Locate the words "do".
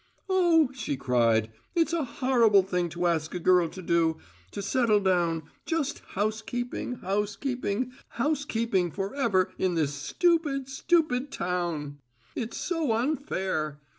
3.83-4.17